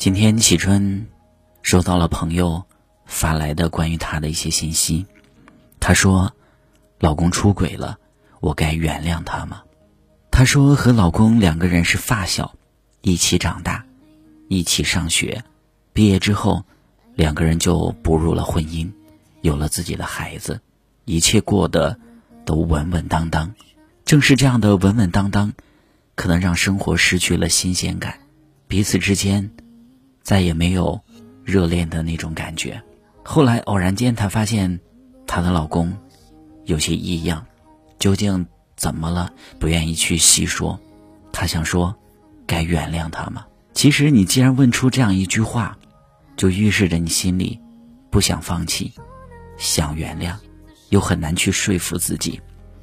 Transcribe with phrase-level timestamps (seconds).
[0.00, 1.08] 今天启春
[1.60, 2.64] 收到了朋友
[3.04, 5.04] 发来的关于她的一些信息，
[5.78, 6.34] 她说
[6.98, 7.98] ：“老公出轨了，
[8.40, 9.60] 我该原谅他吗？”
[10.32, 12.54] 她说和老公两个人是发小，
[13.02, 13.84] 一起长大，
[14.48, 15.44] 一起上学，
[15.92, 16.64] 毕业之后，
[17.14, 18.90] 两个人就步入了婚姻，
[19.42, 20.62] 有了自己的孩子，
[21.04, 22.00] 一切过得
[22.46, 23.54] 都稳稳当当。
[24.06, 25.52] 正是这样的稳稳当当，
[26.14, 28.18] 可能让生活失去了新鲜感，
[28.66, 29.50] 彼此之间。
[30.22, 31.00] 再也没有
[31.44, 32.80] 热恋的那种感觉。
[33.22, 34.80] 后来偶然间，她发现
[35.26, 35.92] 她的老公
[36.64, 37.44] 有些异样，
[37.98, 38.46] 究竟
[38.76, 39.32] 怎么了？
[39.58, 40.78] 不愿意去细说。
[41.32, 41.94] 她想说，
[42.46, 43.44] 该原谅他吗？
[43.72, 45.76] 其实你既然问出这样一句话，
[46.36, 47.58] 就预示着你心里
[48.10, 48.92] 不想放弃，
[49.56, 50.34] 想原谅，
[50.88, 52.40] 又很难去说服自己。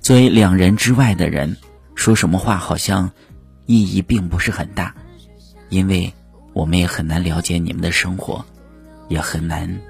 [0.00, 1.54] 作为两人之外的人，
[1.94, 3.10] 说什么话好像
[3.66, 4.94] 意义并不是很大，
[5.68, 6.12] 因为。
[6.52, 8.44] 我们也很难了解你们的生活，
[9.08, 9.80] 也很难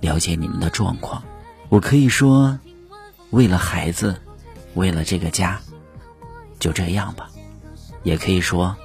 [0.00, 1.22] 了解你们的状况。
[1.68, 2.58] 我可以说，
[3.30, 4.20] 为了孩子，
[4.74, 5.60] 为了这个家，
[6.58, 7.30] 就这样吧；
[8.02, 8.76] 也可以说，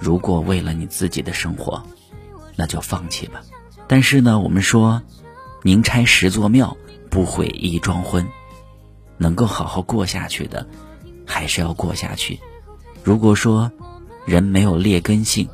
[0.00, 1.82] 如果为了你自己的生活，
[2.56, 3.42] 那就放弃吧。
[3.86, 5.02] 但是呢，我们说，
[5.62, 6.76] 宁拆十座庙，
[7.10, 8.26] 不毁一桩婚。
[9.18, 10.66] 能够好好过下去的，
[11.24, 12.40] 还是要过下去。
[13.04, 13.70] 如果说
[14.24, 15.48] 人没有劣根性，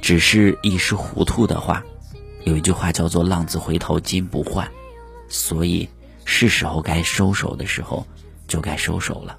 [0.00, 1.84] 只是一时糊涂的话，
[2.44, 4.70] 有一句话叫做“浪子回头金不换”，
[5.28, 5.88] 所以
[6.24, 8.06] 是时候该收手的时候
[8.46, 9.36] 就该收手了。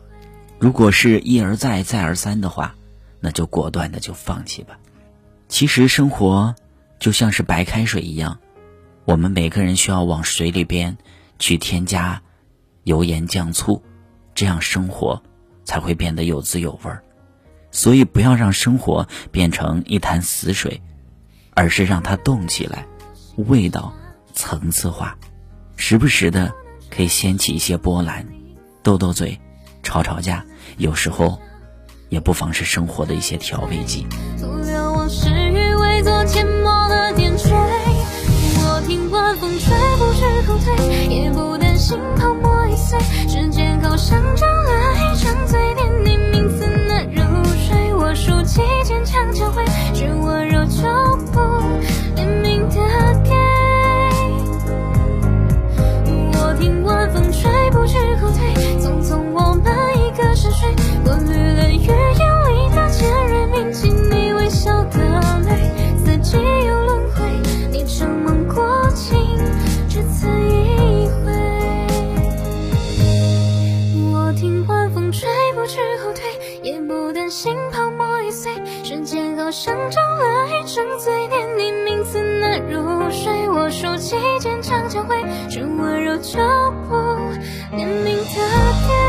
[0.60, 2.76] 如果是一而再再而三的话，
[3.20, 4.78] 那就果断的就放弃吧。
[5.48, 6.56] 其实生活
[7.00, 8.40] 就像是白开水一样，
[9.06, 10.98] 我们每个人需要往水里边
[11.40, 12.22] 去添加
[12.84, 13.82] 油盐酱醋，
[14.36, 15.22] 这样生活
[15.66, 17.04] 才会变得有滋有味儿。
[17.72, 20.82] 所以，不要让生活变成一潭死水，
[21.54, 22.86] 而是让它动起来，
[23.38, 23.94] 味道
[24.34, 25.16] 层次化，
[25.78, 26.54] 时不时的
[26.90, 28.28] 可以掀起一些波澜，
[28.84, 29.40] 斗斗嘴，
[29.84, 30.46] 吵吵架，
[30.78, 31.40] 有时候
[32.10, 34.06] 也不妨是生活的一些调味剂。
[43.98, 44.16] 心
[79.52, 83.50] 像长了一张嘴，念你名字难入睡。
[83.50, 85.18] 我竖起坚强，就会
[85.50, 86.40] 是温柔就
[86.88, 86.96] 不
[87.76, 89.01] 怜悯的。